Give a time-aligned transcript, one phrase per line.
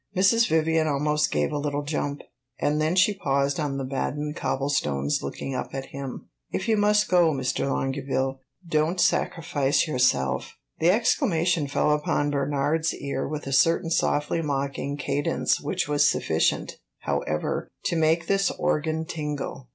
[0.17, 0.49] Mrs.
[0.49, 2.23] Vivian almost gave a little jump,
[2.59, 6.27] and then she paused on the Baden cobble stones, looking up at him.
[6.49, 7.69] "If you must go, Mr.
[7.69, 14.97] Longueville don't sacrifice yourself!" The exclamation fell upon Bernard's ear with a certain softly mocking
[14.97, 19.69] cadence which was sufficient, however, to make this organ tingle.